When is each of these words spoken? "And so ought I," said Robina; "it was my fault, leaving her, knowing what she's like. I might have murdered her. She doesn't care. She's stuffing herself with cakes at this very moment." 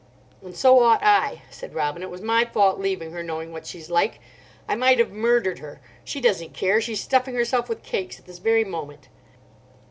"And 0.43 0.55
so 0.55 0.79
ought 0.79 1.03
I," 1.03 1.43
said 1.51 1.75
Robina; 1.75 2.07
"it 2.07 2.09
was 2.09 2.21
my 2.23 2.43
fault, 2.43 2.79
leaving 2.79 3.11
her, 3.11 3.21
knowing 3.21 3.51
what 3.51 3.67
she's 3.67 3.91
like. 3.91 4.19
I 4.67 4.75
might 4.75 4.97
have 4.97 5.11
murdered 5.11 5.59
her. 5.59 5.79
She 6.03 6.19
doesn't 6.19 6.55
care. 6.55 6.81
She's 6.81 6.99
stuffing 7.01 7.35
herself 7.35 7.69
with 7.69 7.83
cakes 7.83 8.17
at 8.17 8.25
this 8.25 8.39
very 8.39 8.63
moment." 8.63 9.09